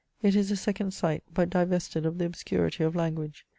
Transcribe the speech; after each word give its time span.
It 0.23 0.35
is 0.35 0.49
a 0.49 0.55
second 0.55 0.95
sight, 0.95 1.21
but 1.31 1.51
divested 1.51 2.07
of 2.07 2.17
the 2.17 2.25
obscurity 2.25 2.83
of 2.83 2.95
language. 2.95 3.45